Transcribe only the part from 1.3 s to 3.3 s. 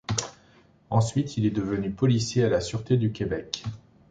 il est devenu policier à la Sûreté du